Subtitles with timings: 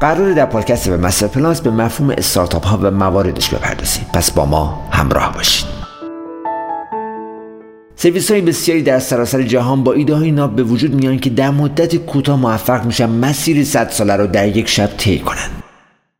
[0.00, 4.06] قرار در پادکست وب مستر پلاس به مفهوم استارتاپ ها و مواردش بپردازیم.
[4.14, 5.66] پس با ما همراه باشید.
[7.96, 11.50] سرویس های بسیاری در سراسر جهان با ایده های ناب به وجود میان که در
[11.50, 15.59] مدت کوتاه موفق میشن مسیر 100 ساله رو در یک شب طی کنند.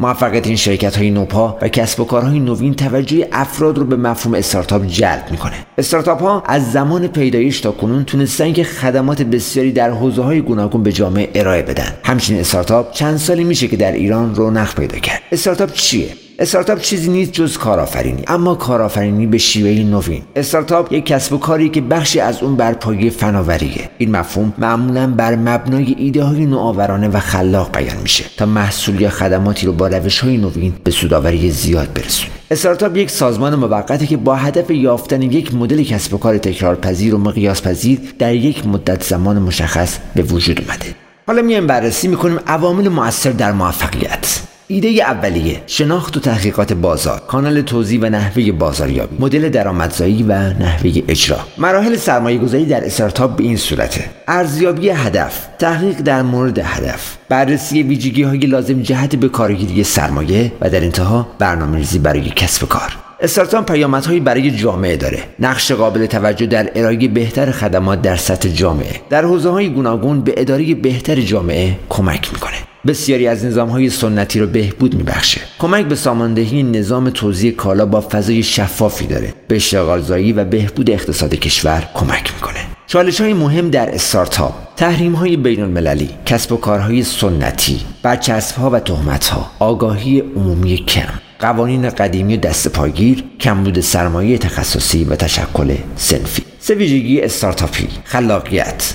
[0.00, 4.34] موفقیت این شرکت های نوپا و کسب و کارهای نوین توجه افراد رو به مفهوم
[4.34, 5.66] استارتاپ جلب می‌کنه.
[5.78, 10.82] استارتاپ ها از زمان پیدایش تا کنون تونستن که خدمات بسیاری در حوزه های گوناگون
[10.82, 11.92] به جامعه ارائه بدن.
[12.04, 15.22] همچنین استارتاپ چند سالی میشه که در ایران رونق پیدا کرد.
[15.32, 18.22] استارتاپ چیه؟ استارتاپ چیزی نیست جز کارآفرینی.
[18.26, 20.22] اما کارآفرینی به شیوه نوین.
[20.36, 23.90] استارتاپ یک کسب و کاری که بخشی از اون بر پایه فناوریه.
[23.98, 29.10] این مفهوم معمولا بر مبنای ایده های نوآورانه و خلاق بیان میشه تا محصول یا
[29.10, 32.30] خدماتی رو با روش های نوین به سوداوری زیاد برسونه.
[32.50, 37.18] استارتاپ یک سازمان موقتی که با هدف یافتن یک مدل کسب و کار تکرارپذیر و
[37.18, 40.94] مقیاس پذیر در یک مدت زمان مشخص به وجود اومده.
[41.26, 44.41] حالا میایم بررسی می‌کنیم عوامل مؤثر در موفقیت.
[44.72, 47.22] ایده اولیه شناخت و تحقیقات بازار.
[47.28, 49.16] کانال توزیع و نحوه بازاریابی.
[49.20, 51.38] مدل درآمدزایی و نحوه اجرا.
[51.58, 54.04] مراحل سرمایه گذاری در استارتاپ به این صورته.
[54.28, 55.48] ارزیابی هدف.
[55.58, 57.16] تحقیق در مورد هدف.
[57.28, 62.96] بررسی ویژگی های لازم جهت به کارگیری سرمایه و در انتها برنامه‌ریزی برای کسب کار.
[63.20, 65.18] استارتاپ پیامدهایی برای جامعه داره.
[65.38, 69.00] نقش قابل توجه در ارائه بهتر خدمات در سطح جامعه.
[69.10, 72.71] در حوزه های گوناگون به اداره بهتر جامعه کمک می‌کنه.
[72.86, 75.40] بسیاری از نظام های سنتی رو بهبود میبخشه.
[75.58, 79.34] کمک به ساماندهی نظام توزیع کالا با فضای شفافی داره.
[79.48, 82.58] به اشتغالزایی و بهبود اقتصاد کشور کمک می‌کنه.
[82.86, 88.70] چالش های مهم در استارتاپ تحریم های بین المللی کسب و کارهای سنتی برچسب ها
[88.70, 91.08] و تهمت ها آگاهی عمومی کم
[91.38, 96.42] قوانین قدیمی و دست پاگیر کمبود سرمایه تخصصی و تشکل سنفی.
[96.60, 98.94] سه ویژگی استارتاپی خلاقیت.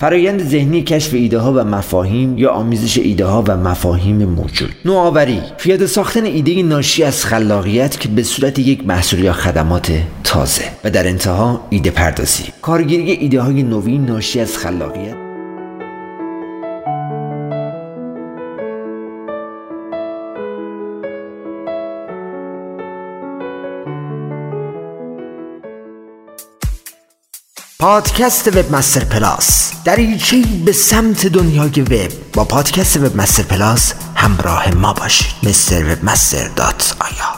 [0.00, 4.70] فرایند ذهنی کشف ایده ها و مفاهیم یا آمیزش ایده ها و مفاهیم موجود.
[4.84, 9.92] نوآوری پیاده ساختن ایده ناشی از خلاقیت که به صورت یک محصول یا خدمات
[10.24, 10.64] تازه.
[10.84, 12.44] و در انتها ایده پردازی.
[12.62, 15.27] کارگیری ایده های نوین ناشی از خلاقیت.
[27.82, 34.74] پادکست وب مستر پلاس دریچه به سمت دنیای وب با پادکست وب مستر پلاس همراه
[34.74, 35.34] ما باشید.
[35.42, 37.37] مستر وب مستر dot IR